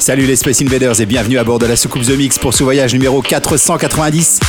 [0.00, 2.64] Salut les Space Invaders et bienvenue à bord de la soucoupe The Mix pour ce
[2.64, 4.40] voyage numéro 490.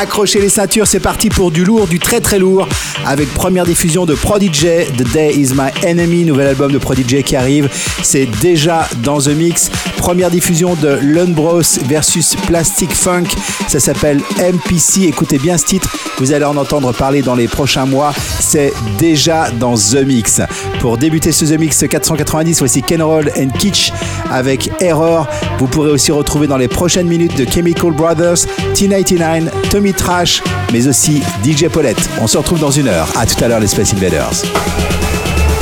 [0.00, 2.68] Accrochez les ceintures, c'est parti pour du lourd, du très très lourd,
[3.04, 7.34] avec première diffusion de Prodigy, The Day Is My Enemy, nouvel album de Prodigy qui
[7.34, 7.68] arrive,
[8.04, 9.72] c'est déjà dans The Mix.
[10.02, 13.22] Première diffusion de Lund Bros versus Plastic Funk,
[13.68, 17.86] ça s'appelle MPC, écoutez bien ce titre, vous allez en entendre parler dans les prochains
[17.86, 20.40] mois, c'est déjà dans The Mix.
[20.80, 23.92] Pour débuter ce The Mix 490, voici Ken Roll and Kitsch
[24.28, 25.28] avec Error.
[25.60, 28.38] Vous pourrez aussi retrouver dans les prochaines minutes de Chemical Brothers,
[28.74, 30.42] T99, Tommy Trash,
[30.72, 32.10] mais aussi DJ Paulette.
[32.20, 33.08] On se retrouve dans une heure.
[33.16, 34.42] À tout à l'heure les Space Invaders.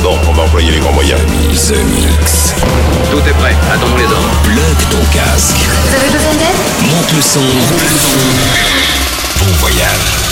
[0.03, 1.19] Bon, on va employer les grands moyens.
[1.21, 2.53] The Mix.
[3.11, 4.41] Tout est prêt, attendons les ordres.
[4.43, 5.57] Plug ton casque.
[5.57, 6.89] Vous avez besoin d'aide?
[6.89, 7.39] Monte le son.
[7.39, 9.45] Roule le son.
[9.45, 10.30] Bon voyage.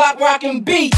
[0.00, 0.94] rock and beat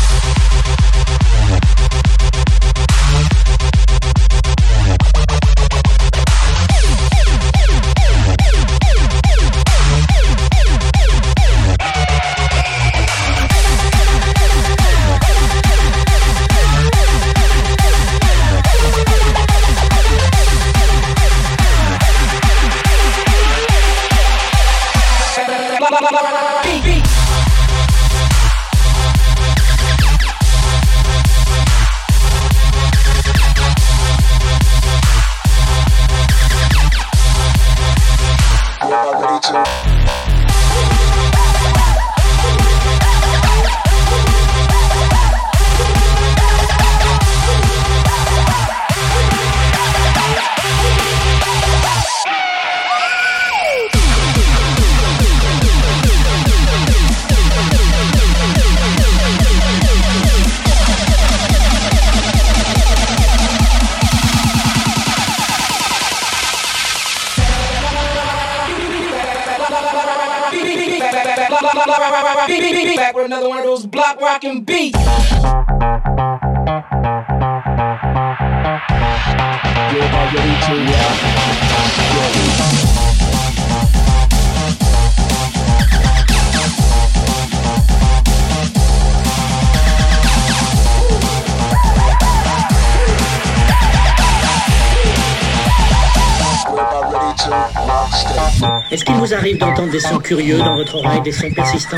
[99.93, 101.97] des sons curieux dans votre oreille, des sons persistants.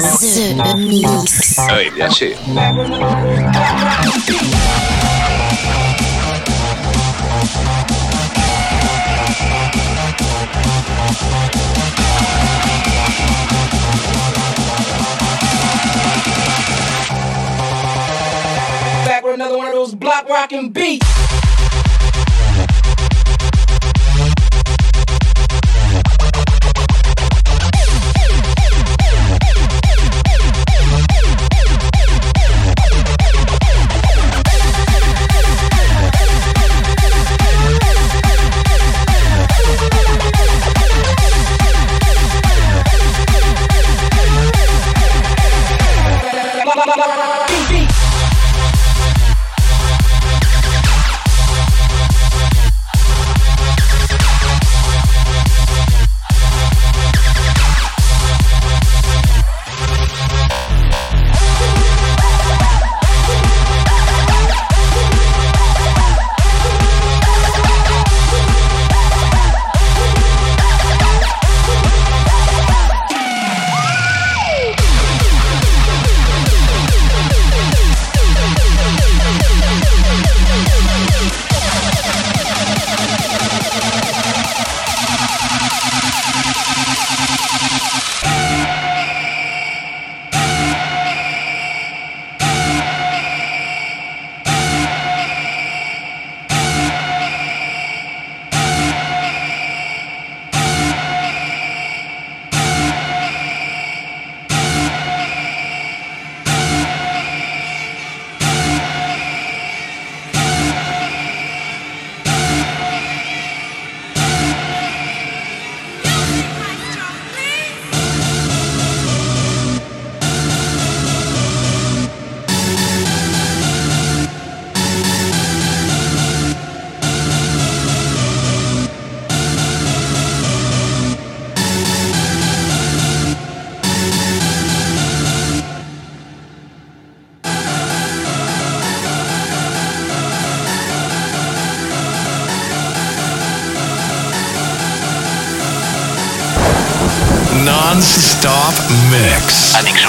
[1.58, 2.36] Ah oui, bien sûr.
[19.06, 21.23] Back with another one of those block rockin' beats.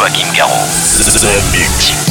[0.06, 0.70] Joachim Garraud.
[0.98, 2.05] The Mix.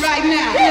[0.00, 0.67] Right now.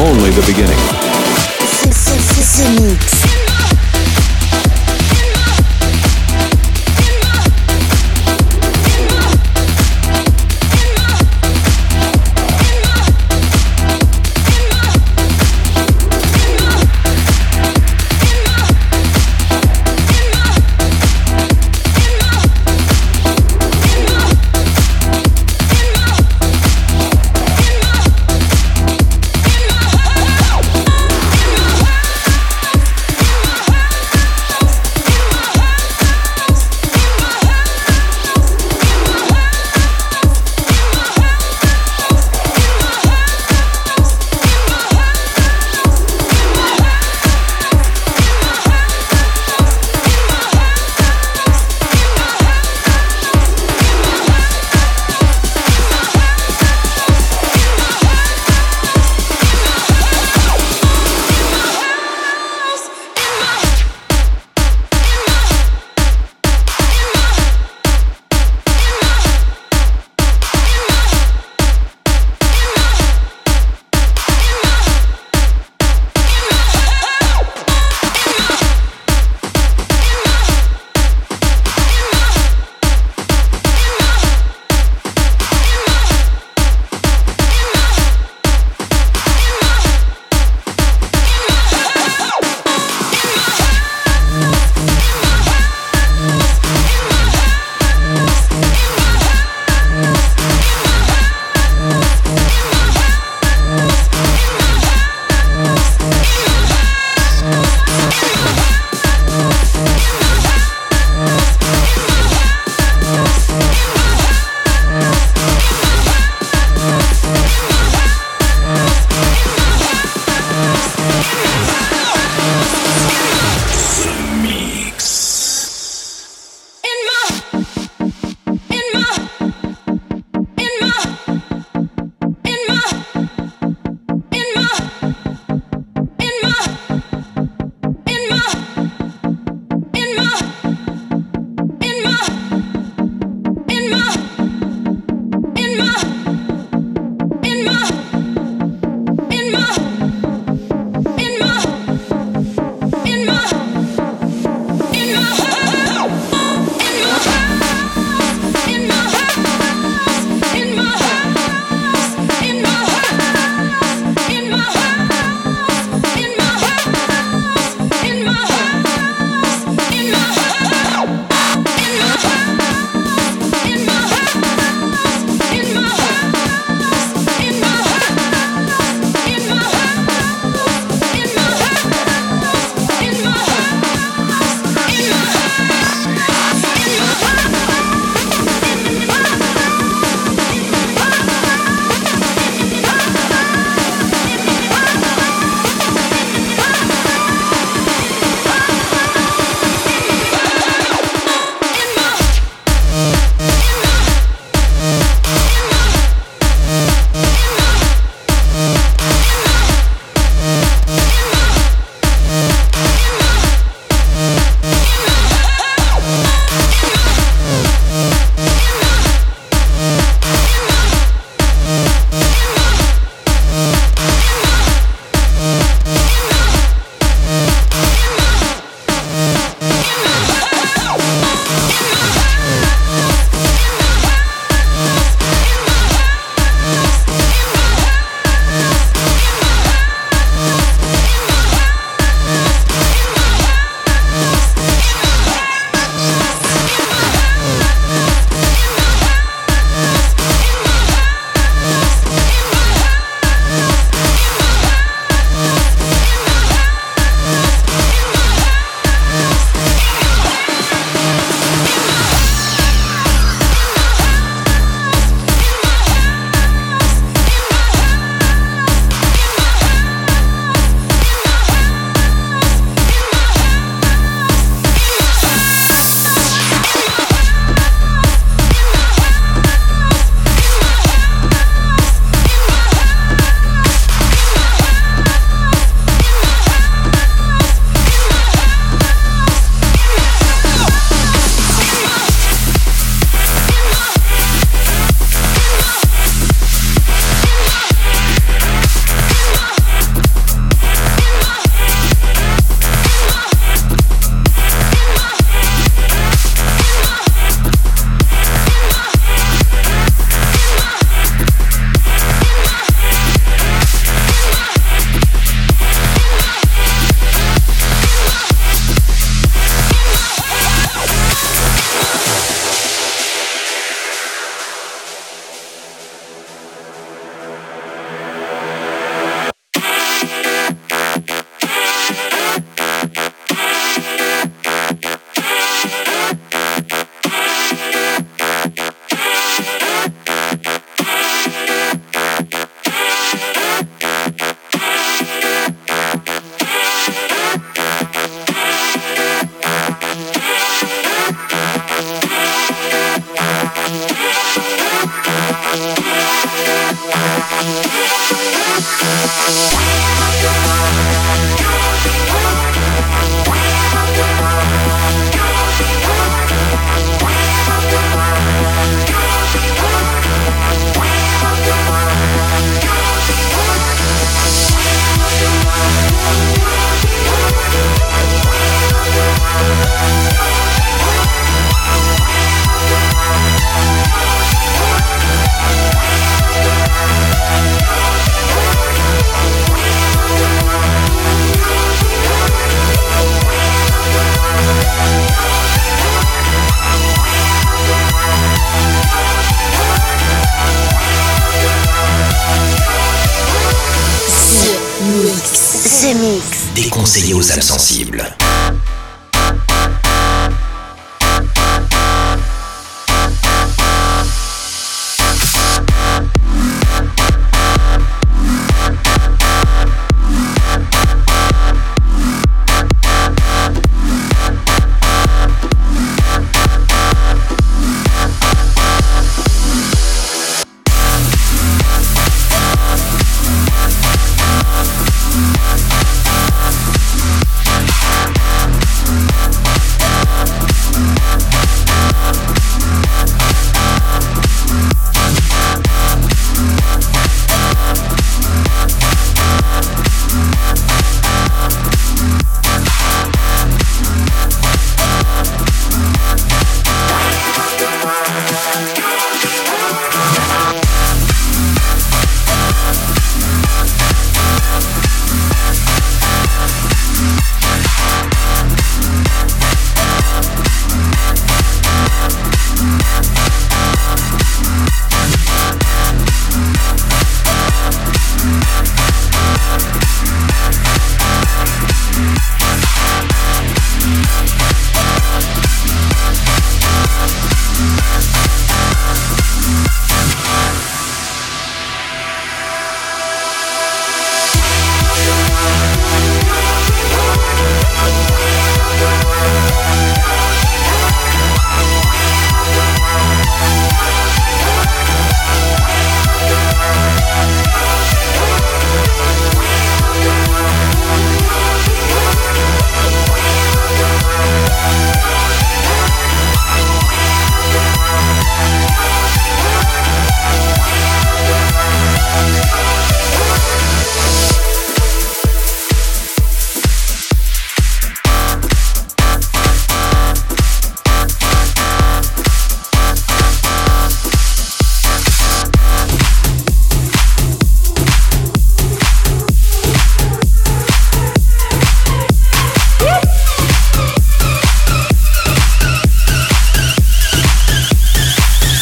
[0.00, 1.09] Only the beginning.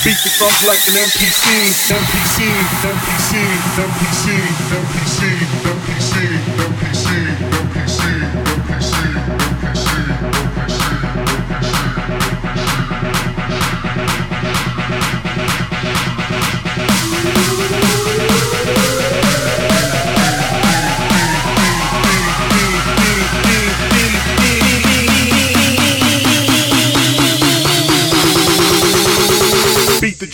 [0.06, 1.42] Like an NPC,
[1.90, 2.46] NPC, NPC,
[2.86, 3.34] NPC,
[3.82, 4.30] NPC,
[4.70, 5.18] NPC,
[5.58, 5.87] NPC,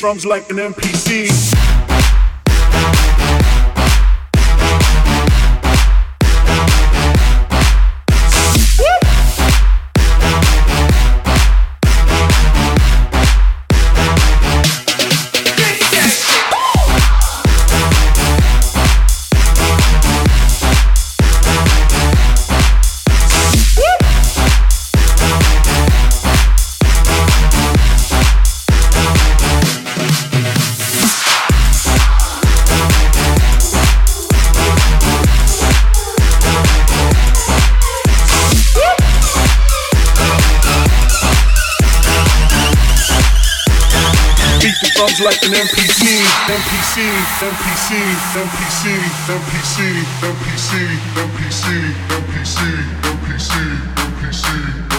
[0.04, 1.83] drums like an NPC.
[46.94, 47.98] NPC, NPC,
[48.38, 48.94] NPC,
[49.26, 50.70] NPC, NPC,
[51.18, 51.64] NPC,
[52.14, 52.58] NPC,
[53.02, 53.50] NPC,
[53.96, 54.93] NPC,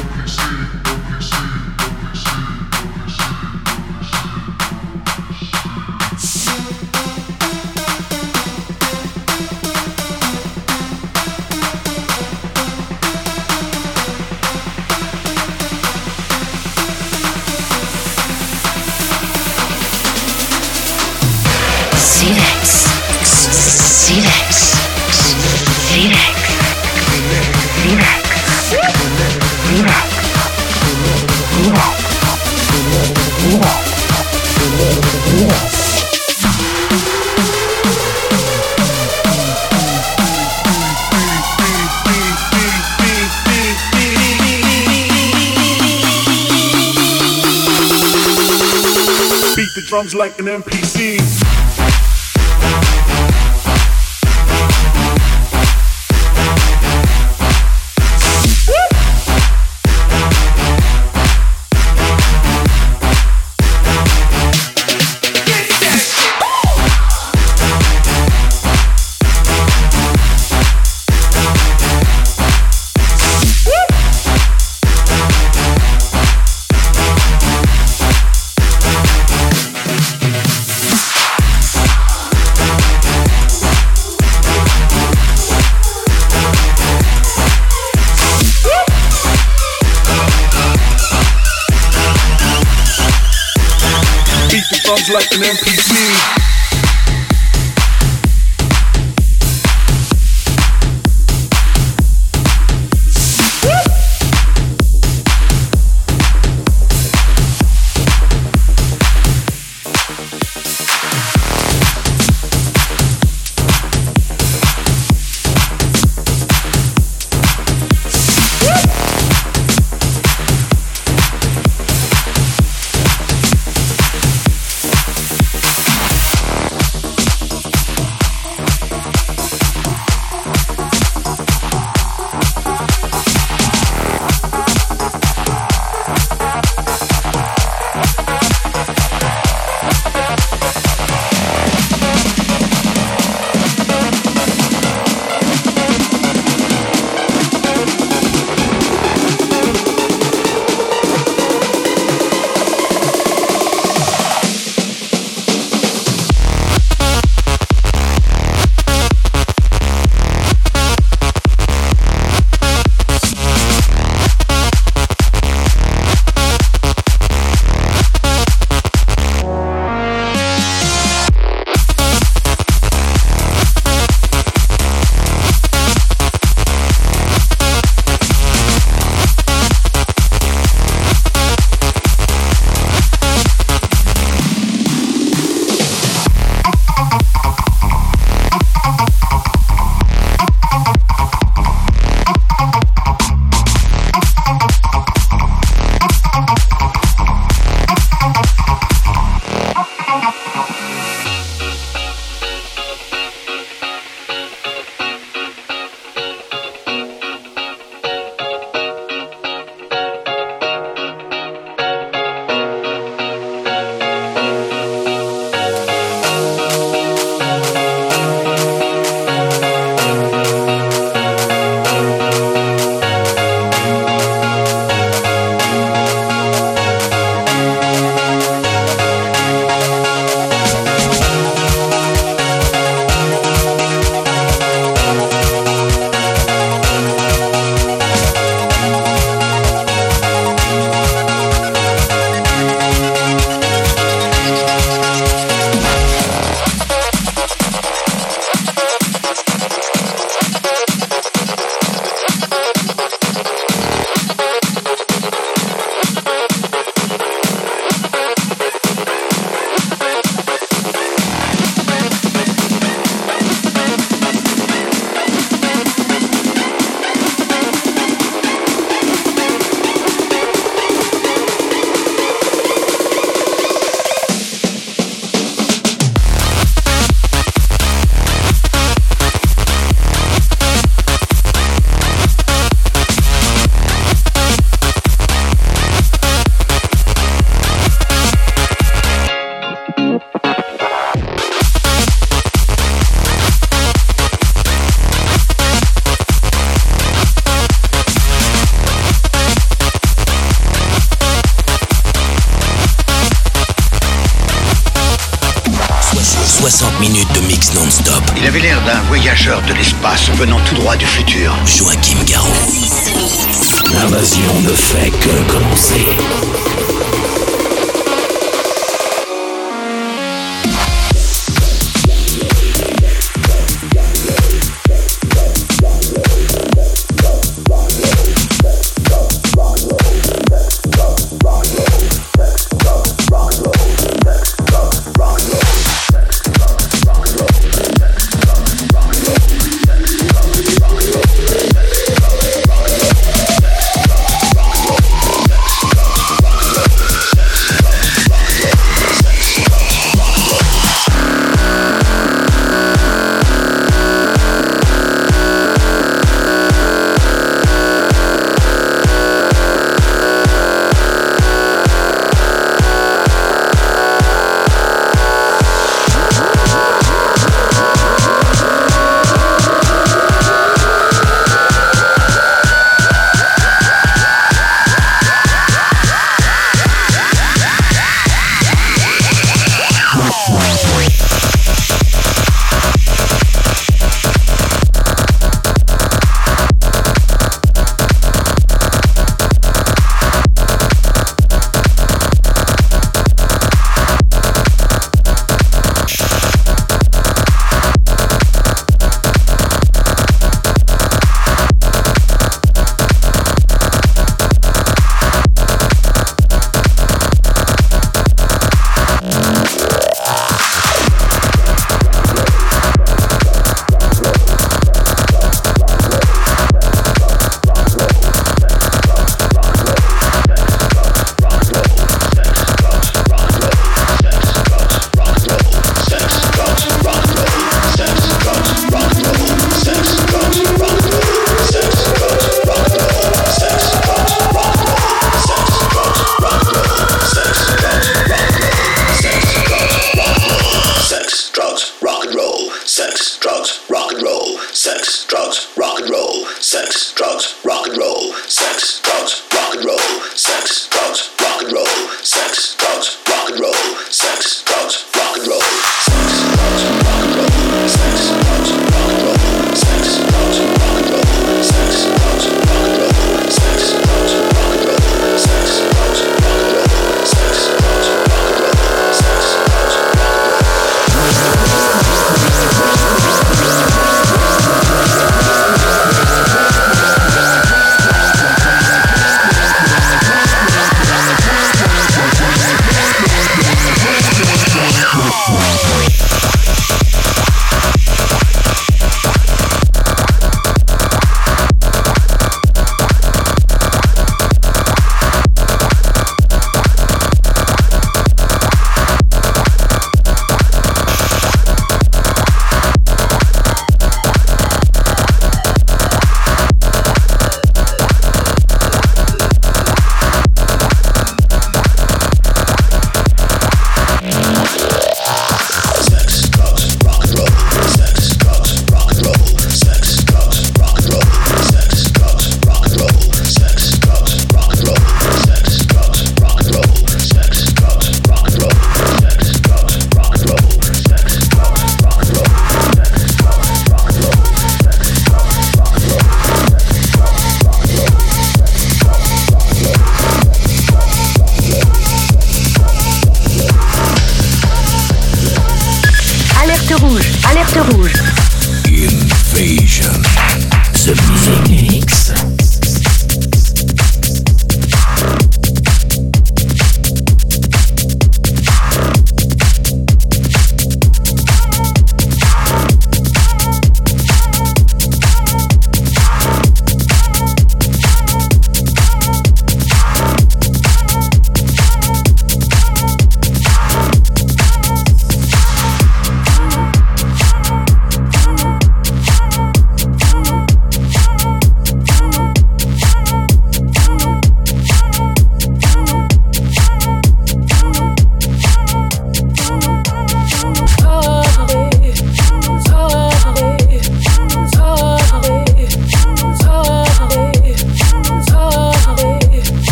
[49.96, 52.05] drums like an NPC.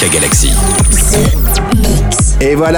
[0.00, 0.20] 1 dans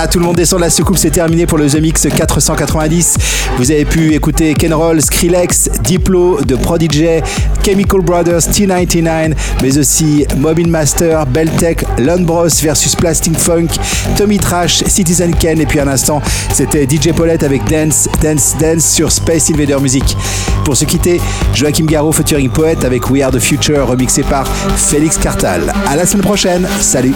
[0.07, 3.17] tout le monde descend de la soucoupe, c'est terminé pour le The Mix 490.
[3.59, 7.21] Vous avez pu écouter Ken Roll, Skrillex, Diplo, de Prodigy,
[7.65, 9.33] Chemical Brothers, T99,
[9.63, 13.69] mais aussi Mobile Master, Beltec, Lone Bros versus Plastic Funk,
[14.17, 16.23] Tommy Trash, Citizen Ken, et puis un instant,
[16.53, 20.17] c'était DJ Paulette avec Dance, Dance, Dance sur Space Invader Music.
[20.65, 21.21] Pour se quitter,
[21.55, 24.47] Joachim Garraud featuring Poète avec We Are the Future, remixé par
[24.77, 25.73] Félix Cartal.
[25.87, 27.15] À la semaine prochaine, salut!